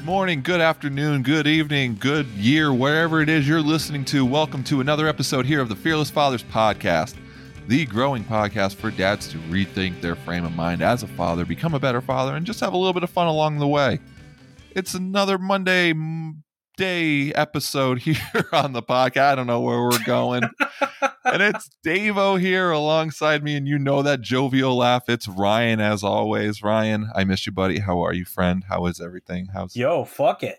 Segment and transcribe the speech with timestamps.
[0.00, 4.24] Good morning, good afternoon, good evening, good year, wherever it is you're listening to.
[4.24, 7.16] Welcome to another episode here of the Fearless Fathers Podcast,
[7.68, 11.74] the growing podcast for dads to rethink their frame of mind as a father, become
[11.74, 14.00] a better father, and just have a little bit of fun along the way.
[14.70, 15.92] It's another Monday
[16.80, 18.16] day episode here
[18.52, 19.32] on the podcast.
[19.32, 20.44] I don't know where we're going.
[21.24, 25.04] and it's Davo here alongside me, and you know that jovial laugh.
[25.06, 26.62] It's Ryan, as always.
[26.62, 27.80] Ryan, I miss you, buddy.
[27.80, 28.64] How are you, friend?
[28.66, 29.48] How is everything?
[29.52, 30.56] How's Yo, fuck it.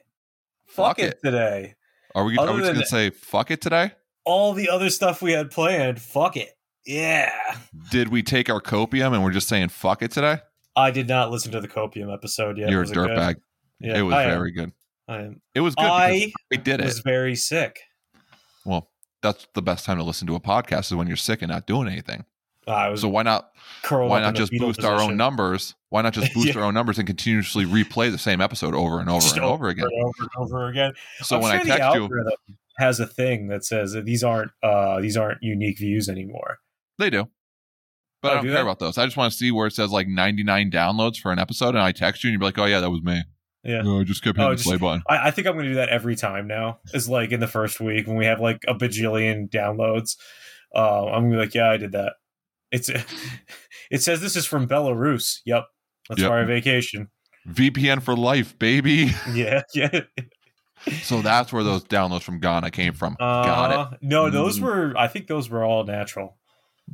[0.68, 1.14] Fuck, Fuck it.
[1.14, 1.20] it.
[1.26, 1.74] today.
[2.14, 3.92] Are we, Other are we just gonna say fuck it today?
[4.24, 6.52] All the other stuff we had planned, fuck it.
[6.86, 7.32] Yeah.
[7.90, 10.38] Did we take our copium and we're just saying fuck it today?
[10.76, 12.70] I did not listen to the copium episode yet.
[12.70, 13.36] You're a Was it dirtbag.
[13.80, 14.30] Yeah, it was I am.
[14.30, 14.72] very good.
[15.20, 15.42] Am.
[15.56, 17.04] It was good I we did was it.
[17.04, 17.80] very sick.
[18.66, 18.90] Well,
[19.22, 21.68] that's the best time to listen to a podcast is when you're sick and not
[21.68, 22.26] doing anything.
[22.68, 23.50] I was So why not
[23.90, 25.74] why not just boost our own numbers?
[25.90, 26.58] Why not just boost Yeah.
[26.62, 29.68] our own numbers and continuously replay the same episode over and over Just and over
[29.70, 29.86] again?
[29.92, 30.94] and over and over again.
[31.22, 32.34] So I'm when sure I the text you, algorithm
[32.78, 36.60] has a thing that says that these aren't uh these aren't unique views anymore.
[37.00, 37.28] They do.
[38.22, 38.62] But Oh, I don't do care they?
[38.62, 39.00] about those.
[39.00, 41.80] I just want to see where it says like 99 downloads for an episode, and
[41.80, 43.24] I text you, and you'd be like, "Oh yeah, that was me."
[43.64, 43.82] Yeah.
[43.84, 45.04] No, I just kept hitting Oh, the just- play button.
[45.08, 46.80] I, I think I'm going to do that every time now.
[46.94, 50.16] Is like in the first week when we have like a bajillion downloads.
[50.74, 52.14] Uh, I'm gonna be like, yeah, I did that.
[52.72, 52.90] It's
[53.92, 55.40] it says this is from Belarus.
[55.46, 55.66] Yep,
[56.10, 56.32] that's Yep.
[56.32, 57.10] our vacation.
[57.50, 59.12] VPN for life, baby.
[59.34, 60.02] Yeah, yeah.
[61.04, 63.16] so that's where those downloads from Ghana came from.
[63.20, 63.78] Got it.
[63.78, 64.64] Uh, No, those Mm.
[64.64, 64.94] were.
[64.98, 66.38] I think those were all natural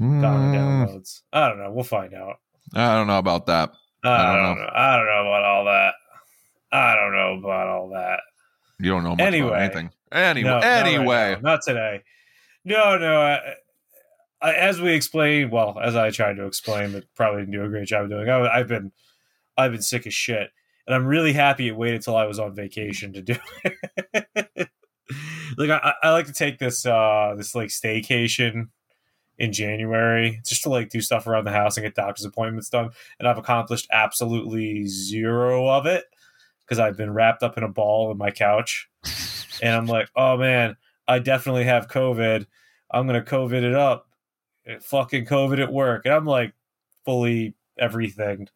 [0.02, 1.22] Mm, Ghana downloads.
[1.32, 1.72] I don't know.
[1.72, 2.36] We'll find out.
[2.74, 3.72] I don't know about that.
[4.04, 4.72] I, I don't don't, know.
[4.76, 5.94] I don't know about all that.
[6.78, 8.20] I don't know about all that.
[8.80, 9.48] You don't know much Anyway.
[9.50, 9.90] about anything.
[10.12, 11.38] Anyway, No, not right anyway.
[11.42, 12.04] not today.
[12.64, 13.22] No, no.
[13.22, 13.40] I,
[14.42, 17.70] I, as we explained, well, as I tried to explain, but probably didn't do a
[17.70, 18.30] great job of doing.
[18.30, 18.92] I, I've been,
[19.58, 20.50] I've been sick as shit,
[20.86, 23.36] and I'm really happy it waited till I was on vacation to do
[24.14, 24.28] it.
[25.58, 28.70] like I, I like to take this, uh, this like staycation
[29.40, 32.90] in January just to like do stuff around the house and get doctor's appointments done,
[33.20, 36.06] and I've accomplished absolutely zero of it
[36.68, 38.90] because I've been wrapped up in a ball in my couch
[39.62, 40.76] and I'm like, oh man,
[41.08, 42.46] I definitely have COVID.
[42.92, 44.08] I'm gonna COVID it up.
[44.66, 46.54] It fucking COVID at work, and I'm like
[47.06, 48.50] fully everything,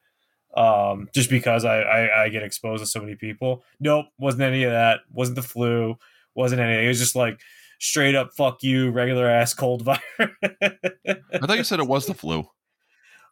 [0.57, 3.63] um, just because I, I I get exposed to so many people.
[3.79, 5.01] Nope, wasn't any of that.
[5.11, 5.95] Wasn't the flu.
[6.35, 6.83] Wasn't anything.
[6.85, 7.39] It was just like
[7.79, 10.01] straight up fuck you, regular ass cold virus.
[10.19, 12.39] I thought you said it was the flu.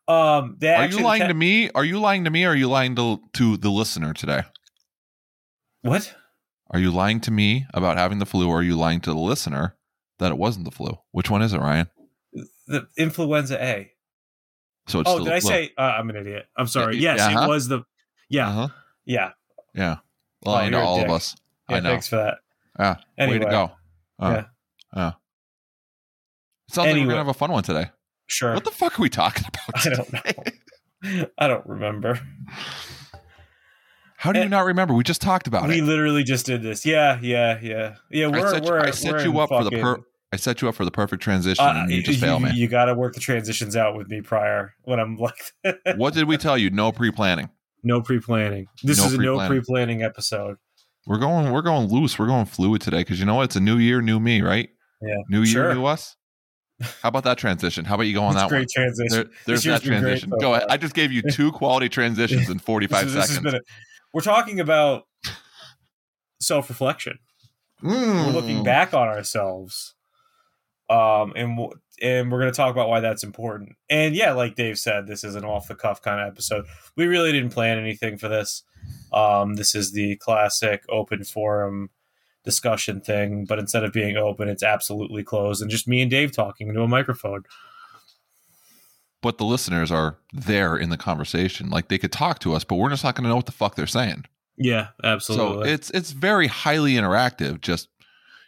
[0.08, 1.70] um, Are you lying te- to me?
[1.72, 4.42] Are you lying to me or are you lying to, to the listener today?
[5.82, 6.14] What?
[6.72, 9.18] Are you lying to me about having the flu or are you lying to the
[9.20, 9.76] listener
[10.20, 10.98] that it wasn't the flu?
[11.12, 11.90] Which one is it, Ryan?
[12.68, 13.92] The influenza A.
[14.88, 15.72] So it's Oh, did I look, say?
[15.78, 16.48] Uh, I'm an idiot.
[16.58, 16.98] I'm sorry.
[16.98, 17.46] Yeah, Yes, uh-huh.
[17.46, 17.82] it was the.
[18.30, 18.68] Yeah, Uh-huh.
[19.06, 19.32] yeah.
[19.74, 19.98] Yeah.
[20.46, 21.36] Oh, Lying to you're a all of us.
[21.70, 21.90] Yeah, I know.
[21.90, 22.38] Thanks for that.
[22.80, 22.96] Yeah.
[23.18, 23.72] Anyway, Way to go.
[24.20, 24.44] Uh,
[24.96, 25.02] Yeah.
[25.02, 25.12] uh.
[26.68, 27.90] It sounds like we're gonna have a fun one today.
[28.28, 28.54] Sure.
[28.54, 29.86] What the fuck are we talking about?
[29.86, 31.30] I don't know.
[31.40, 32.20] I don't remember.
[34.20, 34.94] How do you not remember?
[34.94, 35.82] We just talked about We it.
[35.82, 36.86] We literally just did this.
[36.86, 38.26] Yeah, yeah, yeah, yeah.
[38.28, 40.62] I We're set, you- we're I set we're you up for the per- I set
[40.62, 42.52] you up for the perfect transition, Uh, and you you, just fail me.
[42.54, 45.54] You got to work the transitions out with me prior when I'm like,
[45.96, 46.70] what did we tell you?
[46.70, 47.50] No pre-planning.
[47.84, 48.68] no pre-planning.
[48.84, 49.48] This No is a no pre-planning.
[49.50, 50.58] pre-planning episode.
[51.08, 51.52] We're going.
[51.52, 52.20] We're going loose.
[52.20, 53.44] We're going fluid today because you know what?
[53.46, 54.70] It's a new year, new me, right?
[55.02, 55.74] Yeah, New year, sure.
[55.74, 56.16] new us.
[57.02, 57.86] How about that transition?
[57.86, 58.68] How about you go on It's that great one?
[58.86, 59.08] transition.
[59.10, 60.30] There, there's that great transition.
[60.32, 60.68] so Go ahead.
[60.70, 63.52] I just gave you two quality transitions in 45 This is- this has seconds.
[63.54, 63.64] been a-
[64.14, 65.04] we're talking about
[66.42, 67.20] self-reflection.
[67.82, 68.34] we're Mm.
[68.34, 69.96] looking back on ourselves
[70.90, 71.72] um and w-
[72.02, 75.24] and we're going to talk about why that's important and yeah like dave said this
[75.24, 76.66] is an off the cuff kind of episode
[76.98, 78.64] we really didn't plan anything for this
[79.14, 81.90] um this is the classic open forum
[82.44, 86.32] discussion thing but instead of being open it's absolutely closed and just me and dave
[86.34, 87.44] talking into a microphone
[89.22, 91.70] But the listeners are there in the conversation.
[91.70, 93.52] Like they could talk to us, but we're just not going to know what the
[93.52, 94.26] fuck they're saying.
[94.58, 97.60] yeah absolutely So it's it's very highly interactive.
[97.62, 97.90] Just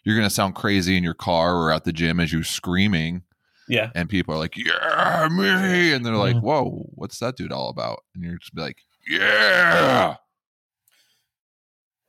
[0.04, 3.24] you're going to sound crazy in your car or at the gym as you're screaming,
[3.68, 6.42] yeah and people are like, "Yeah, me," and they're like, Mhm.
[6.42, 8.78] "Whoa, what's that dude all about?" And you're just like,
[9.08, 10.16] "Yeah."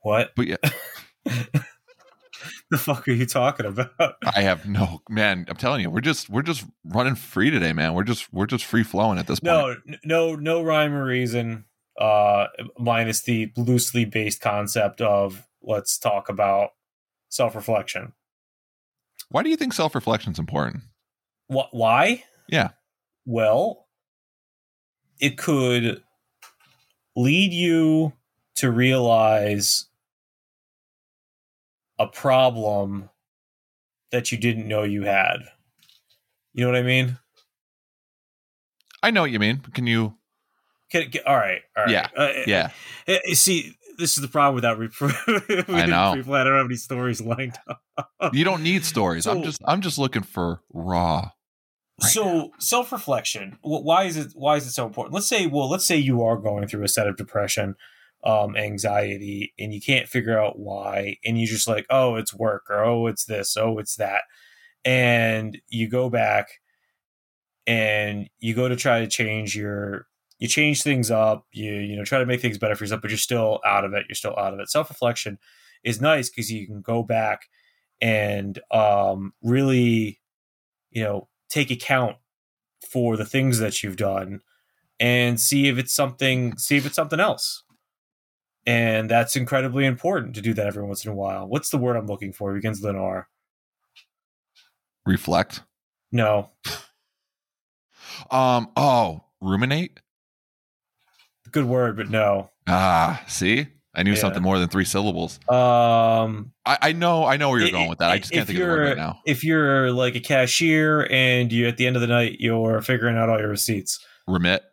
[0.01, 0.57] what But yeah,
[2.73, 3.91] the fuck are you talking about
[4.35, 5.45] I have no man.
[5.47, 7.93] I'm telling you, we're just we're just running free today, man.
[7.93, 9.79] We're just we're just free flowing at this point.
[9.85, 11.65] no no no rhyme or reason
[11.99, 12.47] uh
[12.77, 16.71] minus the loosely based concept of let's talk about
[17.29, 18.13] self-reflection
[19.29, 20.83] Why do you think self reflection is important?
[21.47, 22.69] Wh- why Yeah.
[23.25, 23.87] well
[25.19, 26.01] it could
[27.15, 28.13] lead you
[28.55, 29.85] to realize
[31.99, 33.09] a problem
[34.11, 35.37] that you didn't know you had.
[36.53, 37.17] You know what I mean?
[39.01, 39.59] I know what you mean.
[39.73, 40.15] Can you?
[40.91, 41.91] Can, can- all right, all right.
[41.91, 42.69] Yeah, Uh, Yeah.
[43.07, 46.13] uh, uh, see, this is the problem without repre- I know.
[46.13, 46.41] Pre-plan.
[46.41, 47.81] I don't have any stories lined up.
[48.33, 49.27] You don't need stories.
[49.27, 51.29] I'm just I'm just looking for raw.
[52.01, 55.85] right so self-reflection why is it why is it so important let's say well let's
[55.85, 57.75] say you are going through a set of depression
[58.25, 62.63] um anxiety and you can't figure out why and you just like oh it's work
[62.69, 64.21] or oh it's this oh it's that
[64.85, 66.47] and you go back
[67.67, 70.07] and you go to try to change your
[70.39, 73.09] you change things up you you know try to make things better for yourself but
[73.09, 74.69] you're still out of it you're still out of it.
[74.69, 75.37] Self-reflection
[75.83, 77.43] is nice because you can go back
[78.01, 80.19] and um really
[80.91, 82.17] you know take account
[82.89, 84.41] for the things that you've done
[84.99, 87.63] and see if it's something see if it's something else
[88.65, 91.95] and that's incredibly important to do that every once in a while what's the word
[91.97, 93.27] i'm looking for it begins with an r
[95.05, 95.61] Reflect.
[96.11, 96.49] no
[98.31, 98.69] Um.
[98.77, 99.99] Oh, ruminate.
[101.51, 104.17] good word but no Ah, see, I knew Yeah.
[104.17, 105.39] something more than three syllables.
[105.49, 108.11] um I, I know, I know where you're i- going with that.
[108.11, 109.19] I just can't think of the word right now.
[109.25, 113.17] if you're like a cashier and you at the end of the night you're figuring
[113.17, 114.63] out all your receipts Remit.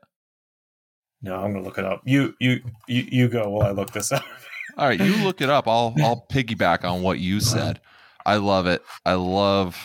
[1.22, 4.12] No i'm gonna look it up you you you, you go while i look this
[4.12, 4.24] up
[4.76, 5.68] All right, you look it up.
[5.68, 7.44] I'll I'll piggyback on what you uh-huh.
[7.44, 7.80] said.
[8.24, 8.82] I love it.
[9.04, 9.76] I love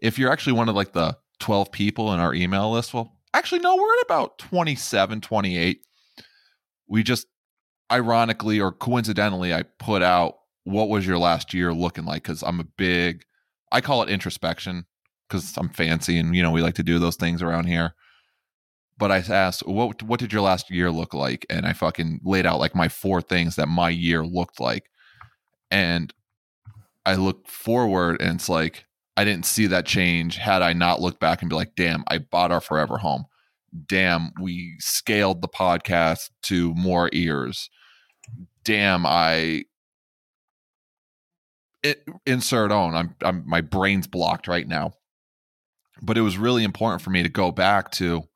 [0.00, 2.92] if you're actually one of like the 12 people in our email list.
[2.92, 5.86] Well, actually no, we're at about 27, 28.
[6.88, 7.26] We just
[7.90, 12.60] ironically or coincidentally I put out what was your last year looking like cuz I'm
[12.60, 13.24] a big
[13.70, 14.86] I call it introspection
[15.28, 17.94] cuz I'm fancy and you know we like to do those things around here.
[19.02, 21.44] But I asked, what what did your last year look like?
[21.50, 24.88] And I fucking laid out like my four things that my year looked like.
[25.72, 26.14] And
[27.04, 28.84] I look forward and it's like
[29.16, 32.18] I didn't see that change had I not looked back and be like, damn, I
[32.18, 33.24] bought our forever home.
[33.88, 37.70] Damn, we scaled the podcast to more ears.
[38.62, 39.64] Damn, I
[41.82, 42.94] it, insert own.
[42.94, 44.92] I'm I'm my brain's blocked right now.
[46.00, 48.28] But it was really important for me to go back to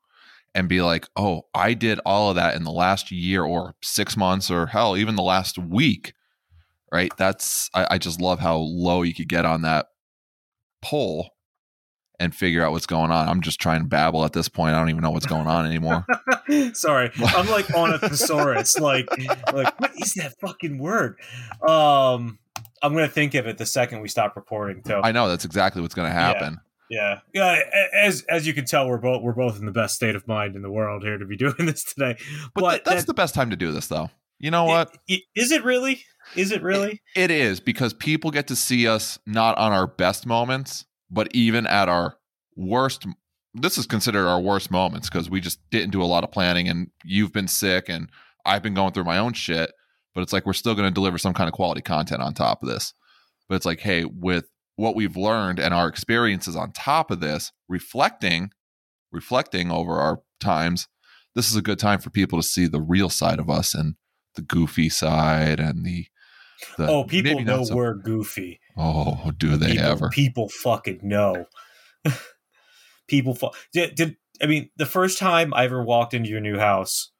[0.57, 4.17] and be like, oh, I did all of that in the last year or six
[4.17, 6.13] months or hell, even the last week.
[6.91, 7.11] Right.
[7.15, 9.85] That's, I, I just love how low you could get on that
[10.81, 11.29] poll
[12.19, 13.29] and figure out what's going on.
[13.29, 14.73] I'm just trying to babble at this point.
[14.73, 16.07] I don't even know what's going on anymore.
[16.73, 18.79] Sorry, I'm like on a thesaurus.
[18.79, 19.07] like,
[19.53, 21.19] like what is that fucking word?
[21.61, 22.39] Um,
[22.81, 24.81] I'm gonna think of it the second we stop recording.
[24.81, 25.01] Too.
[25.03, 26.57] I know that's exactly what's going to happen.
[26.89, 27.59] Yeah, yeah.
[27.93, 30.55] As as you can tell, we're both we're both in the best state of mind
[30.55, 32.17] in the world here to be doing this today.
[32.53, 34.09] But, But th- that's that- the best time to do this, though.
[34.39, 34.89] You know what?
[35.09, 36.03] I- i- Is it really?
[36.35, 37.01] Is it really?
[37.15, 41.65] It is because people get to see us not on our best moments, but even
[41.67, 42.17] at our
[42.55, 43.05] worst.
[43.53, 46.67] This is considered our worst moments because we just didn't do a lot of planning
[46.69, 48.07] and you've been sick and
[48.45, 49.71] I've been going through my own shit.
[50.13, 52.61] But it's like we're still going to deliver some kind of quality content on top
[52.61, 52.93] of this.
[53.49, 54.45] But it's like, hey, with
[54.77, 58.51] what we've learned and our experiences on top of this, reflecting,
[59.11, 60.87] reflecting over our times,
[61.35, 63.95] this is a good time for people to see the real side of us and
[64.35, 66.05] the goofy side and the.
[66.77, 68.61] the oh, people know so- we're goofy.
[68.77, 70.09] Oh, do they people, ever?
[70.09, 71.47] People fucking know.
[73.07, 76.59] people, fu- did, did I mean the first time I ever walked into your new
[76.59, 77.11] house,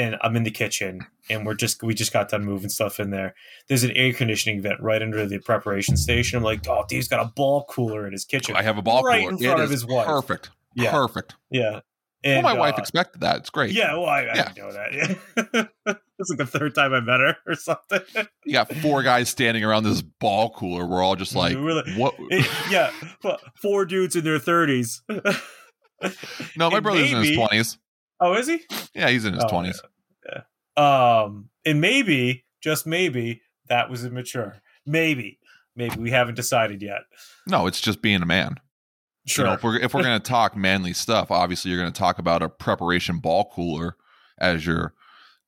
[0.00, 3.10] and I'm in the kitchen, and we're just we just got done moving stuff in
[3.10, 3.34] there.
[3.68, 6.38] There's an air conditioning vent right under the preparation station.
[6.38, 8.56] I'm like, oh, Dave's got a ball cooler in his kitchen.
[8.56, 9.32] I have a ball right cooler.
[9.32, 10.06] in front It of is his wife.
[10.06, 10.50] Perfect.
[10.74, 10.90] Yeah.
[10.92, 11.34] Perfect.
[11.50, 11.80] yeah.
[12.22, 13.36] Well, And, my wife uh, expected that.
[13.38, 13.72] It's great.
[13.72, 14.52] Yeah, well, I, I Yeah.
[14.52, 14.92] didn't know that.
[14.92, 15.64] Yeah.
[16.18, 18.00] it's like the third time I met her or something.
[18.44, 20.84] You got four guys standing around this ball cooler.
[20.86, 22.14] We're all just like, Really- what?
[22.30, 22.90] It- yeah,
[23.62, 25.02] four dudes in their thirties.
[25.08, 25.20] no,
[26.70, 27.78] my and brother's in his 20s.
[28.20, 28.60] Oh, is he?
[28.94, 29.78] Yeah, he's in his Oh, 20s.
[30.28, 30.42] Yeah.
[31.24, 34.56] Um, and maybe, just maybe, that was immature.
[34.86, 35.38] Maybe,
[35.76, 37.02] maybe we haven't decided yet.
[37.46, 38.56] No, it's just being a man.
[39.26, 39.44] Sure.
[39.44, 42.42] You know, if we're if we're gonna talk manly stuff, obviously you're gonna talk about
[42.42, 43.96] a preparation ball cooler
[44.38, 44.94] as you're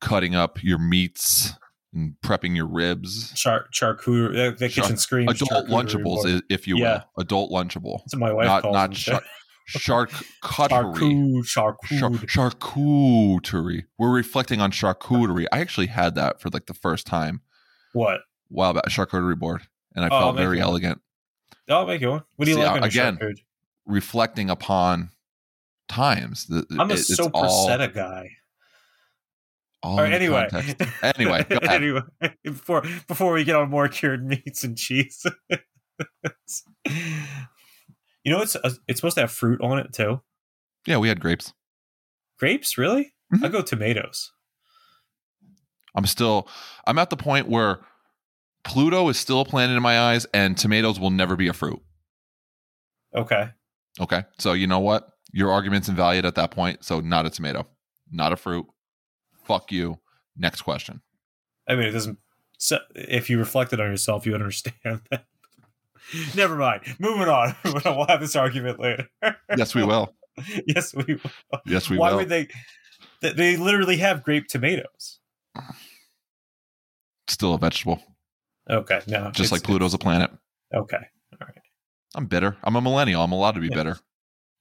[0.00, 1.54] cutting up your meats
[1.94, 3.32] and prepping your ribs.
[3.32, 4.34] Char- charcuterie.
[4.34, 5.40] The, the Char- kitchen screams.
[5.40, 6.42] Adult Lunchables, board.
[6.50, 7.04] if you Yeah.
[7.16, 7.22] will.
[7.22, 8.00] Adult Lunchable.
[8.04, 8.94] That's my wife Not calls not them.
[8.94, 9.24] shark
[9.68, 10.12] charcuterie.
[10.42, 11.44] Charcu-
[11.88, 12.28] charcuterie.
[12.28, 13.84] Char- charcuterie.
[13.98, 15.46] We're reflecting on charcuterie.
[15.52, 17.40] I actually had that for like the first time
[17.92, 18.20] what?
[18.50, 19.62] Wow, a charcuterie board,
[19.94, 21.00] and I Oh, felt very elegant.
[21.70, 22.22] I'll make you one.
[22.36, 23.44] What do you See, like uh, again, charcuterie?
[23.86, 25.10] Reflecting upon
[25.88, 26.46] times.
[26.46, 28.30] The- I'm a it- it's sopressata guy.
[29.84, 30.48] All All right, anyway.
[31.02, 32.02] Anyway, anyway,
[32.44, 35.26] before before we get on more cured meats and cheese,
[38.24, 40.20] you know it's uh, it's supposed to have fruit on it too.
[40.86, 41.52] Yeah, we had grapes.
[42.38, 43.14] Grapes, really?
[43.32, 43.44] Mhm.
[43.44, 44.32] I go tomatoes.
[45.94, 46.48] I'm still
[46.86, 47.80] I'm at the point where
[48.64, 51.80] Pluto is still a planet in my eyes and tomatoes will never be a fruit.
[53.14, 53.50] Okay.
[54.00, 54.24] Okay.
[54.38, 55.08] So you know what?
[55.32, 56.84] Your argument's invalid at that point.
[56.84, 57.66] So not a tomato.
[58.10, 58.66] Not a fruit.
[59.44, 59.98] Fuck you.
[60.36, 61.02] Next question.
[61.68, 62.18] I mean, it doesn't.
[62.58, 64.74] So if you reflected on yourself, you would understand
[65.10, 65.24] that.
[66.36, 66.82] Never mind.
[66.98, 67.54] Moving on.
[67.64, 69.08] we'll have this argument later.
[69.56, 70.14] Yes, we will.
[70.66, 71.30] yes, we will.
[71.66, 72.16] Yes, we Why will.
[72.16, 72.48] Why would they?
[73.20, 75.20] they- They literally have grape tomatoes.
[77.28, 78.02] Still a vegetable.
[78.68, 80.30] Okay, no, Just like Pluto's a planet.
[80.74, 81.56] Okay, All right.
[82.14, 82.56] I'm bitter.
[82.62, 83.22] I'm a millennial.
[83.22, 83.74] I'm allowed to be Yeah.
[83.76, 83.98] bitter.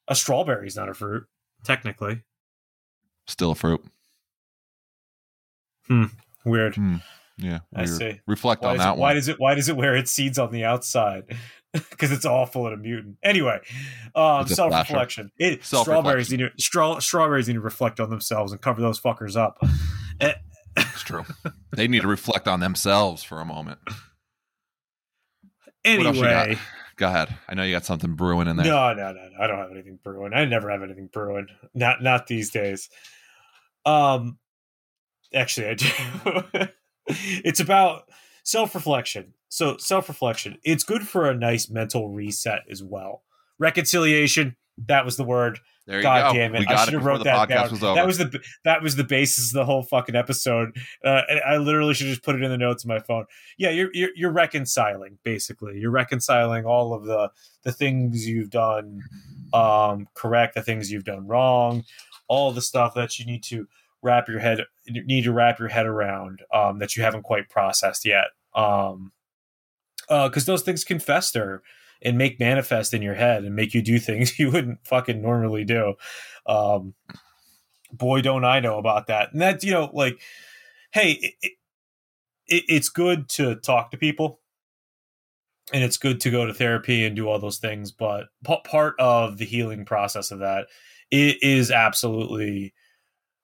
[0.08, 1.26] a strawberry is not a fruit,
[1.64, 2.24] technically.
[3.28, 3.84] Still a fruit.
[5.88, 6.06] Hmm.
[6.46, 6.76] Weird.
[7.38, 7.60] Yeah.
[7.76, 8.20] I see.
[8.28, 9.40] Reflect Why on that it, why does it?
[9.40, 11.24] Why does it wear its seeds on the outside?
[11.74, 13.16] Because it's awful and a mutant.
[13.24, 13.58] Anyway,
[14.14, 15.32] um, self reflection.
[15.38, 19.38] It strawberries need to straw, strawberries need to reflect on themselves and cover those fuckers
[19.38, 19.58] up.
[20.78, 21.24] It's true.
[21.74, 23.80] they need to reflect on themselves for a moment.
[23.88, 23.98] else
[25.86, 26.16] you got?
[26.16, 26.60] Anyway,
[27.02, 27.36] Go ahead.
[27.50, 28.66] I know you got something brewing in there.
[28.68, 30.34] no, no, no, no, I don't have anything brewing.
[30.34, 31.48] I never have anything brewing.
[31.74, 32.90] Not not these days.
[33.86, 34.38] Um,
[35.34, 36.68] actually, I do.
[37.08, 38.04] it's about
[38.44, 39.34] self reflection.
[39.50, 40.58] So self reflection.
[40.64, 43.24] It's good for a nice mental reset as well.
[43.60, 44.56] Reconciliation.
[44.88, 45.60] That was the word.
[45.88, 46.40] There you God go.
[46.40, 46.60] damn it!
[46.60, 47.70] We I should have wrote that down.
[47.70, 47.80] was.
[47.80, 50.78] That was the that was the basis of the whole fucking episode.
[51.04, 53.26] Uh, and I literally should just put it in the notes of my phone.
[53.58, 55.80] Yeah, you're, you're you're reconciling basically.
[55.80, 57.32] You're reconciling all of the
[57.64, 59.02] the things you've done
[59.54, 61.84] um, correct, the things you've done wrong,
[62.28, 63.68] all the stuff that you need to
[64.02, 68.06] wrap your head need to wrap your head around um, that you haven't quite processed
[68.06, 68.28] yet.
[68.54, 69.12] Um,
[70.08, 71.64] because those things can fester
[72.02, 75.64] and make manifest in your head and make you do things you wouldn't fucking normally
[75.64, 75.94] do.
[76.46, 76.94] Um,
[77.94, 79.32] boy, don't I know about that.
[79.32, 80.20] And that's, you know, like,
[80.92, 81.52] hey, it,
[82.48, 84.40] it, it's good to talk to people
[85.72, 87.92] and it's good to go to therapy and do all those things.
[87.92, 90.68] But p- part of the healing process of that
[91.12, 92.74] it is absolutely,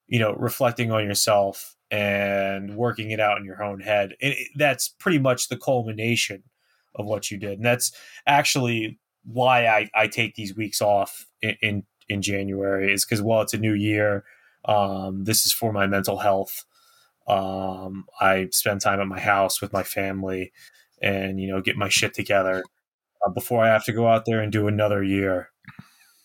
[0.08, 4.16] you know, reflecting on yourself and working it out in your own head.
[4.22, 6.44] And it, that's pretty much the culmination
[6.96, 7.54] of what you did.
[7.54, 7.92] And that's
[8.26, 13.42] actually why I, I take these weeks off in, in, in January is because, while
[13.42, 14.24] it's a new year.
[14.66, 16.66] Um, this is for my mental health.
[17.28, 20.52] Um, I spend time at my house with my family
[21.02, 22.64] and, you know, get my shit together
[23.26, 25.52] uh, before I have to go out there and do another year.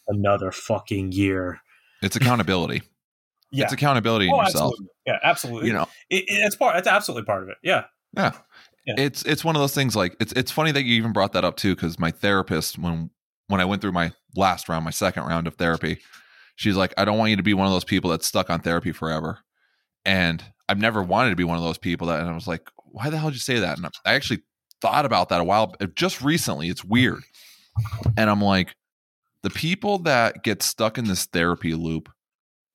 [0.09, 1.61] Another fucking year.
[2.03, 2.83] It's accountability.
[3.53, 3.65] Yeah.
[3.65, 4.73] It's accountability in Oh, yourself.
[4.73, 4.87] absolutely.
[5.07, 5.67] Yeah, absolutely.
[5.69, 6.77] You know, it, it- it's part.
[6.77, 7.57] It's absolutely part of it.
[7.63, 7.85] Yeah.
[8.17, 8.33] yeah.
[8.85, 8.95] Yeah.
[8.99, 11.45] It's it's one of those things like it's it's funny that you even brought that
[11.45, 13.11] up too because my therapist when
[13.47, 15.99] when I went through my last round, my second round of therapy,
[16.57, 18.61] she's like, I don't want you to be one of those people that's stuck on
[18.61, 19.39] therapy forever.
[20.05, 22.69] And I've never wanted to be one of those people that and I was like,
[22.87, 23.77] why the hell did you say that?
[23.77, 24.41] And I actually
[24.81, 26.69] thought about that a while uh, just recently.
[26.69, 27.23] It's weird.
[28.17, 28.75] And I'm like,
[29.45, 32.09] the people that get stuck in this therapy loop,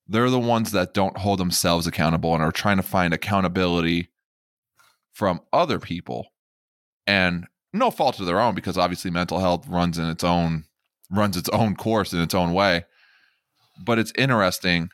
[0.08, 4.08] they're the ones that don't hold themselves accountable and are trying to find accountability
[5.12, 6.28] from other people.
[7.06, 10.64] And no fault of their own because obviously mental health runs in its own
[11.10, 12.84] runs its own course in its own way.
[13.84, 14.90] But it's interesting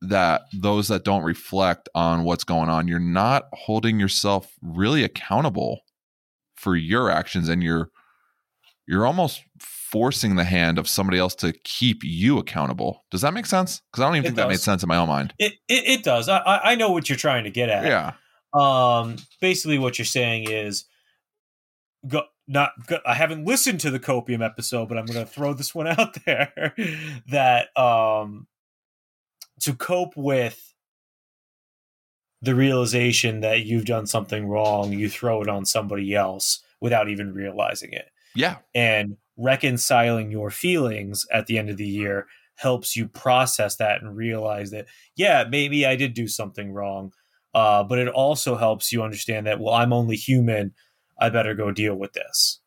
[0.00, 5.80] that those that don't reflect on what's going on you're not holding yourself really accountable
[6.54, 7.90] for your actions and you're
[8.86, 9.42] you're almost
[9.94, 14.02] forcing the hand of somebody else to keep you accountable does that make sense because
[14.02, 16.02] i don't even It think that made sense in my own mind It it, it
[16.02, 16.28] does.
[16.28, 17.84] I- I I know what you're trying to get at.
[17.84, 18.12] yeah
[18.52, 20.84] Um, basically, what you're saying is,
[22.06, 22.70] go, not.
[22.86, 25.88] Go, I haven't listened to the copium episode, but I'm going to throw this one
[25.88, 26.72] out there.
[27.28, 28.46] that um,
[29.62, 30.72] to cope with
[32.42, 37.32] the realization that you've done something wrong, you throw it on somebody else without even
[37.32, 42.26] realizing it, yeah and reconciling your feelings at the end of the year
[42.56, 44.86] helps you process that and realize that
[45.16, 47.12] yeah maybe i did do something wrong.
[47.52, 50.72] Uh, but it also helps you understand that well i'm only human.
[51.20, 52.60] I better go deal with this.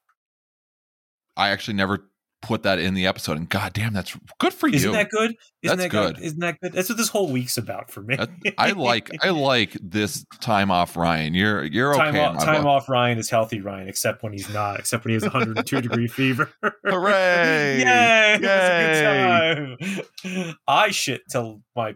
[1.36, 2.10] I actually never
[2.42, 4.76] put that in the episode, and god damn, that's good for you.
[4.76, 6.20] isn't that good isn't That's that good.
[6.24, 9.30] isn't that good that's what this whole week's about for me That- I like I
[9.32, 11.34] like this time off, Ryan.
[11.34, 12.04] You're you're okay.
[12.04, 12.66] time, in off, time book.
[12.72, 16.08] off ryan is healthy ryan except when he's not except when he has 102 degree
[16.08, 16.52] fever
[16.86, 17.80] Hooray!
[17.80, 18.34] Yay!
[18.34, 18.38] Yay!
[18.40, 19.78] good
[20.24, 20.56] time.
[20.68, 21.96] I shit till my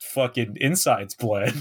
[0.00, 1.54] fucking insides bled.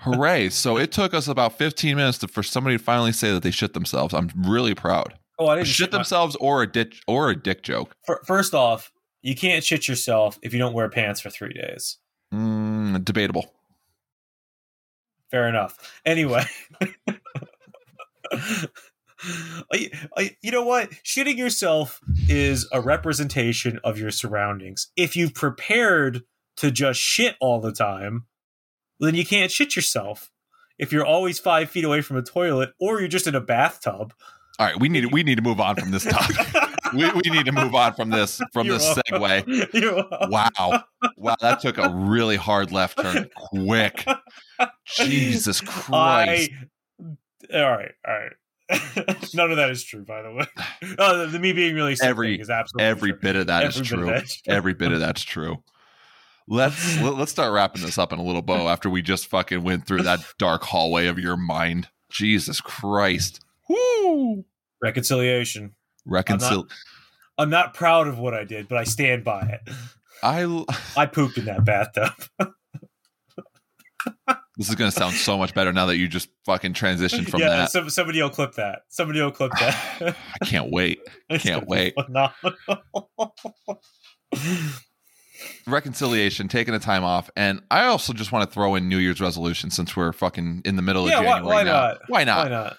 [0.00, 0.48] Hooray!
[0.50, 3.50] So it took us about 15 minutes to, for somebody to finally say that they
[3.50, 4.14] shit themselves.
[4.14, 5.14] I'm really proud.
[5.38, 7.94] Oh, I didn't Shit my- themselves or a ditch or a dick joke.
[8.06, 8.90] Fir- First off,
[9.22, 11.98] you can't shit yourself if you don't wear pants for three days.
[12.34, 13.52] Mm, debatable.
[15.30, 15.76] Fair enough.
[16.06, 16.44] Anyway.
[19.72, 20.90] I- I- you know what?
[21.04, 24.88] Shitting yourself is a representation of your surroundings.
[24.96, 26.22] If you've prepared
[26.58, 28.26] to just shit all the time,
[29.00, 30.30] then you can't shit yourself.
[30.78, 34.14] If you're always five feet away from a toilet, or you're just in a bathtub,
[34.58, 36.36] All right, we need we need to move on from this topic.
[36.92, 40.28] we, we need to move on from this from You're this segue.
[40.30, 40.82] Wow,
[41.16, 44.04] wow, that took a really hard left turn quick.
[44.84, 46.50] Jesus Christ!
[47.52, 48.32] I, all right, all right.
[49.34, 50.46] None of that is true, by the way.
[50.98, 53.20] Oh, the, the me being really sick Every- is absolutely Every true.
[53.20, 54.06] bit of that is Every bit of true.
[54.06, 54.54] that is true.
[54.54, 55.62] Every bit of that's true.
[56.48, 59.62] Let's let, let's start wrapping this up in a little bow after we just fucking
[59.62, 61.88] went through that dark hallway of your mind.
[62.10, 63.40] Jesus Christ!
[63.68, 64.44] Woo!
[64.82, 65.74] reconciliation.
[66.08, 66.68] Reconcil.
[67.36, 69.60] I'm not proud of what I did, but I stand by it.
[70.22, 70.42] I.
[70.42, 72.12] l- I pooped in that bathtub.
[74.56, 77.48] This is gonna sound so much better now that you just fucking transitioned from yeah,
[77.50, 77.70] that.
[77.70, 78.80] some, somebody will clip that.
[78.88, 80.16] Somebody will clip that.
[80.42, 80.98] I can't wait.
[81.30, 81.94] It's Can't wait.
[85.66, 89.20] reconciliation, taking a time off, and I also just want to throw in New Year's
[89.20, 91.72] resolution since we're fucking in the middle of Yeah, why- January why now.
[91.72, 91.98] not?
[92.08, 92.44] Why not?
[92.44, 92.76] Why not?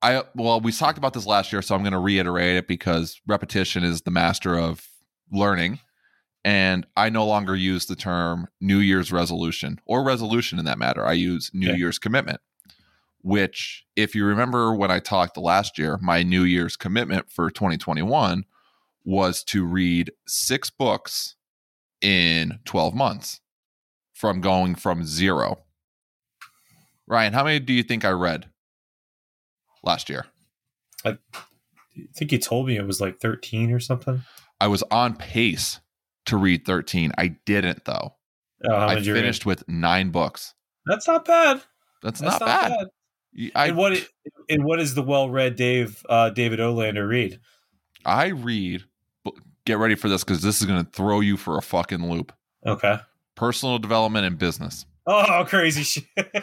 [0.00, 3.20] I well, we talked about this last year, so I'm going to reiterate it because
[3.26, 4.86] repetition is the master of
[5.32, 5.80] learning,
[6.44, 11.04] and I no longer use the term New Year's resolution or resolution in that matter.
[11.04, 11.72] I use New.
[11.74, 12.40] Year's commitment.
[13.22, 18.44] Which, if you remember when I talked last year, my New Year's commitment for 2021
[19.04, 21.34] was to read six books
[22.00, 23.40] in 12 months
[24.14, 25.58] from going from zero.
[27.08, 28.48] Ryan, how many do you think I read
[29.88, 30.26] last year?
[31.04, 31.18] I
[32.14, 34.22] think you told me it was like 13 or something.
[34.60, 35.80] I was on pace
[36.26, 37.12] to read 13.
[37.18, 38.14] I didn't, though.
[38.68, 39.04] Oh, I read?
[39.04, 40.54] finished with nine books.
[40.86, 41.62] That's not bad.
[42.02, 42.86] That's, That's not, bad.
[43.36, 43.92] Y- I, and what?
[43.94, 44.06] i-
[44.48, 47.40] And what is the well-read Dave uh, David Olander read?
[48.04, 48.84] I read,
[49.64, 52.32] get ready for this because this is going to throw you for a fucking loop.
[52.66, 52.98] Okay.
[53.34, 54.86] Personal development and business.
[55.06, 56.04] Oh, crazy shit.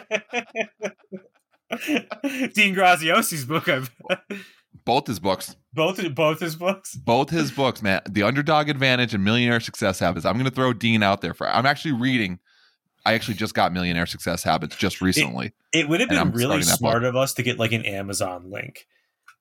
[1.70, 3.68] Dean Graziosi's book.
[3.68, 4.38] I bet.
[4.84, 5.56] Both his books.
[5.72, 6.94] both both his books.
[6.94, 10.24] both his books, man, The Underdog Advantage and Millionaire Success Habits.
[10.24, 11.48] I'm going to throw Dean out there for.
[11.48, 12.38] I'm actually reading.
[13.04, 15.52] I actually just got Millionaire Success Habits just recently.
[15.72, 18.86] It would have been really smart of us to get like an Amazon link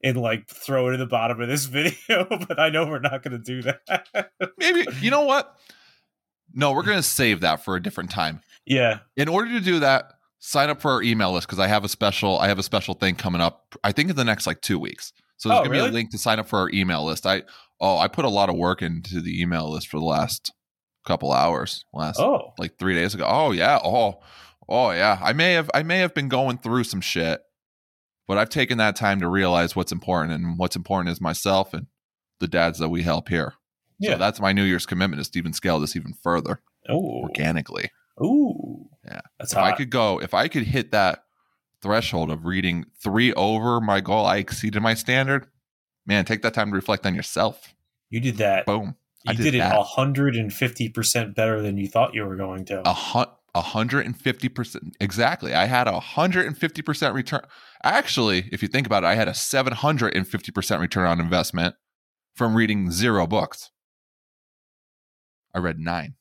[0.04, 3.22] and like throw it at the bottom of this video, but I know we're not
[3.24, 4.30] going to do that.
[4.58, 5.56] Maybe you know what?
[6.54, 8.42] No, we're going to save that for a different time.
[8.66, 9.00] yeah.
[9.18, 11.90] In order to do that, sign up for our email list because I have a
[11.90, 12.40] special.
[12.40, 13.76] I have a special thing coming up.
[13.84, 15.14] I think in the next like two weeks.
[15.38, 17.26] So there's Oh, going to be a link to sign up for our email list.
[17.26, 17.44] I
[17.82, 20.52] oh I put a lot of work into the email list for the last
[21.06, 21.84] couple hours.
[21.94, 22.54] Last Oh.
[22.58, 23.26] like three days ago.
[23.28, 23.80] Oh yeah.
[23.84, 24.20] Oh
[24.70, 25.20] oh yeah.
[25.22, 27.42] I may have I may have been going through some shit,
[28.28, 31.88] but I've taken that time to realize what's important, and what's important is myself and
[32.40, 33.54] the dads that we help here.
[34.00, 34.14] Yeah.
[34.14, 37.22] So that's my New Year's commitment is to even scale this even further Oh.
[37.24, 37.92] organically.
[38.24, 38.90] Ooh.
[39.06, 39.22] Yeah.
[39.40, 41.24] That's If I could go, if I could hit that
[41.82, 45.48] threshold of reading three over my goal, I exceeded my standard.
[46.06, 47.76] Man, take that time to reflect on yourself.
[48.10, 48.66] you did that.
[48.66, 48.96] Boom.
[49.28, 52.36] I You did did, it hundred and fifty percent better than you thought you were
[52.36, 52.88] going to.
[52.88, 55.54] a hun- a hundred and fifty percent exactly.
[55.54, 57.42] I had a hundred and fifty percent return.
[57.84, 61.08] Actually, if you think about it, I had a seven hundred and fifty percent return
[61.08, 61.76] on investment
[62.36, 63.72] from reading zero books.
[65.54, 66.16] I read nine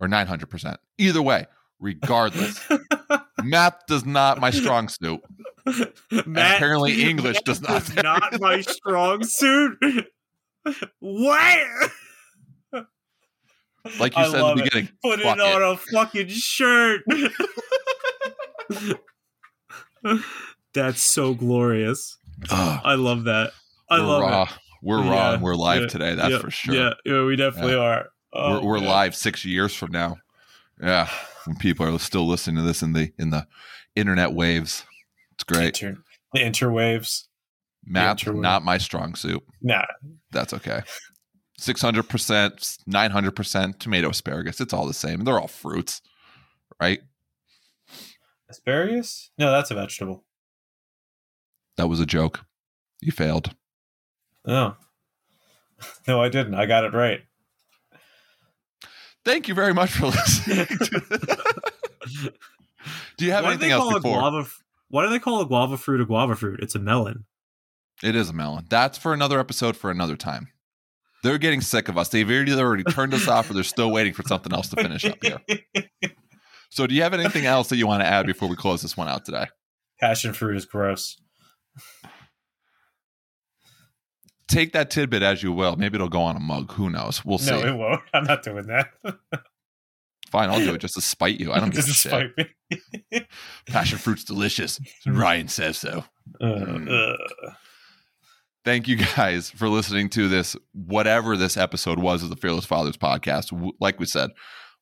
[0.00, 0.78] or nine hundred percent.
[0.96, 1.46] Either way,
[1.80, 2.60] regardless,
[3.42, 5.20] math does not my strong suit.
[6.26, 7.94] Matt, apparently English does not.
[8.02, 9.78] not my strong suit.
[11.00, 11.90] what?
[13.98, 14.64] Like you I said in the it.
[14.64, 17.02] beginning, Put fuck it on a fucking shirt.
[20.74, 22.18] That's so glorious.
[22.50, 23.52] I love that.
[23.90, 24.42] I we're love raw.
[24.42, 24.48] it.
[24.82, 26.14] We're Yeah, raw and we're live yeah, today.
[26.14, 26.74] That's yeah, for sure.
[26.74, 28.08] Yeah, yeah, we definitely are.
[28.32, 28.88] Oh, we're we're oh, man.
[28.90, 30.16] live six years from now.
[30.82, 31.08] Yeah,
[31.44, 33.46] when people are still listening to this in the in the
[33.96, 34.84] internet waves,
[35.32, 35.82] it's great.
[35.82, 36.00] Inter-
[36.32, 37.24] the interwaves.
[37.84, 38.40] Math interwave.
[38.40, 39.42] not my strong suit.
[39.62, 39.84] Nah,
[40.30, 40.82] That's okay.
[41.56, 44.60] Six hundred percent, nine hundred percent tomato asparagus.
[44.60, 45.24] It's all the same.
[45.24, 46.00] They're all fruits,
[46.80, 47.00] right?
[48.50, 49.30] asparagus?
[49.38, 50.24] No, that's a vegetable.
[51.76, 52.44] That was a joke.
[53.00, 53.54] You failed.
[54.46, 54.76] No,
[56.08, 56.54] no, I didn't.
[56.54, 57.20] I got it right.
[59.28, 60.66] Thank you very much for listening.
[63.18, 64.20] Do you have do anything they else before?
[64.20, 64.46] guava?
[64.88, 66.60] Why do they call a guava fruit a guava fruit?
[66.62, 67.26] It's a melon.
[68.02, 68.64] It is a melon.
[68.70, 70.48] That's for another episode for another time.
[71.22, 72.08] They're getting sick of us.
[72.08, 75.04] They've either already turned us off or they're still waiting for something else to finish
[75.04, 75.40] up here.
[76.70, 78.94] So, do you have anything else that you want to add before we close this
[78.94, 79.46] one out today?
[80.00, 81.16] Passion fruit is gross.
[84.48, 85.76] Take that tidbit as you will.
[85.76, 86.72] Maybe it'll go on a mug.
[86.72, 87.24] Who knows?
[87.24, 87.50] We'll see.
[87.50, 88.00] No, it won't.
[88.14, 88.90] I'm not doing that.
[90.30, 91.52] Fine, I'll do it just to spite you.
[91.52, 92.10] I don't give a shit.
[92.12, 93.26] spite me.
[93.66, 94.78] Passion fruit's delicious.
[95.06, 96.04] Ryan says so.
[96.40, 97.16] Uh, uh.
[98.64, 102.98] Thank you guys for listening to this, whatever this episode was of the Fearless Fathers
[102.98, 103.72] podcast.
[103.80, 104.30] Like we said,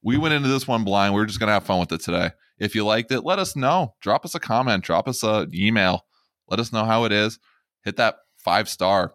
[0.03, 1.15] we went into this one blind.
[1.15, 2.31] We're just going to have fun with it today.
[2.59, 3.95] If you liked it, let us know.
[4.01, 6.07] Drop us a comment, drop us a email.
[6.49, 7.39] Let us know how it is.
[7.85, 9.15] Hit that five star,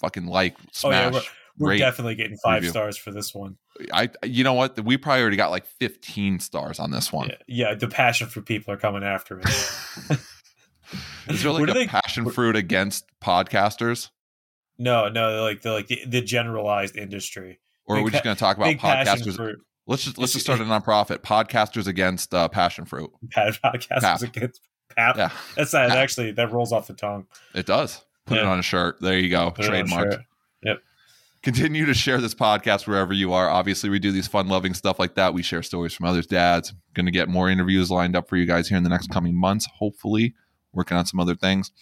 [0.00, 2.70] fucking like, Oh, yeah, smash, We're definitely getting five review.
[2.70, 3.56] stars for this one.
[3.92, 4.78] I, you know what?
[4.84, 7.28] We probably already got like 15 stars on this one.
[7.28, 9.44] Yeah, yeah, the passion fruit people are coming after me.
[11.28, 14.10] Is there like a they- passion fruit against podcasters?
[14.78, 17.60] No, no, they're like they're like the, the generalized industry.
[17.86, 19.36] Or are we just going to talk about podcasters?
[19.36, 19.58] fruit.
[19.86, 21.18] Let's just let's just start a nonprofit.
[21.18, 23.10] Podcasters against uh, passion fruit.
[23.30, 24.22] Pad podcast Pap.
[24.22, 24.60] against
[24.96, 25.16] Pap.
[25.16, 25.98] Yeah, That's not Pap.
[25.98, 27.26] actually that rolls off the tongue.
[27.54, 28.02] it does.
[28.26, 29.00] Put it on a shirt.
[29.00, 29.50] There you go.
[29.50, 30.24] Put Trademark.
[30.62, 30.82] Yep.
[31.42, 33.48] Continue to share this podcast wherever you are.
[33.48, 35.32] Obviously, we do these fun loving stuff like that.
[35.32, 36.74] We share stories from others' dads.
[36.92, 39.34] Going to get more interviews lined up for you guys here in the next coming
[39.34, 39.66] months.
[39.78, 40.34] Hopefully,
[40.72, 41.72] working on some other things.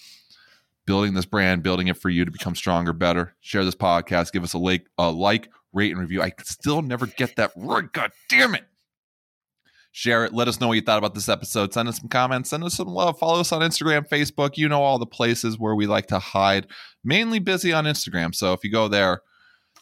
[0.86, 3.34] Building this brand, building it for you to become stronger, better.
[3.40, 4.32] Share this podcast.
[4.32, 6.22] Give us a like, a like, rate, and review.
[6.22, 7.92] I still never get that right.
[7.92, 8.64] God damn it.
[9.98, 10.32] Share it.
[10.32, 11.74] Let us know what you thought about this episode.
[11.74, 12.50] Send us some comments.
[12.50, 13.18] Send us some love.
[13.18, 14.56] Follow us on Instagram, Facebook.
[14.56, 16.68] You know all the places where we like to hide.
[17.02, 18.32] Mainly busy on Instagram.
[18.32, 19.22] So if you go there,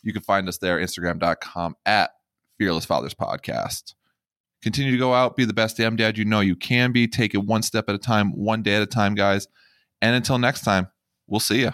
[0.02, 2.12] you can find us there, Instagram.com at
[2.56, 3.92] Fearless Fathers Podcast.
[4.62, 7.06] Continue to go out, be the best damn dad you know you can be.
[7.06, 9.48] Take it one step at a time, one day at a time, guys.
[10.00, 10.86] And until next time,
[11.26, 11.72] we'll see you.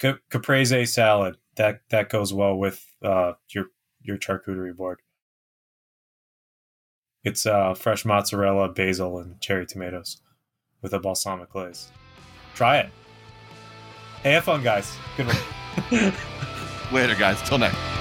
[0.00, 3.66] Caprese salad that that goes well with uh, your
[4.00, 5.00] your charcuterie board.
[7.24, 10.20] It's uh, fresh mozzarella, basil, and cherry tomatoes
[10.80, 11.90] with a balsamic glaze.
[12.54, 12.90] Try it.
[14.22, 14.92] Hey, have fun, guys.
[15.16, 16.12] Good one.
[16.92, 17.40] Later, guys.
[17.42, 17.91] Till next.